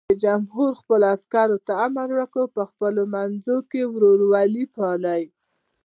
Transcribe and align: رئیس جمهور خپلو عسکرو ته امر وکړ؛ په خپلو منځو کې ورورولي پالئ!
رئیس 0.09 0.19
جمهور 0.25 0.69
خپلو 0.81 1.05
عسکرو 1.15 1.57
ته 1.65 1.73
امر 1.85 2.09
وکړ؛ 2.17 2.43
په 2.55 2.63
خپلو 2.69 3.01
منځو 3.13 3.55
کې 3.69 3.81
ورورولي 3.93 4.65
پالئ! 4.75 5.23